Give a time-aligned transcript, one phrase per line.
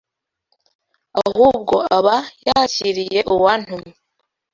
[1.25, 2.15] ahubwo aba
[2.47, 3.93] yakiriye Uwantumye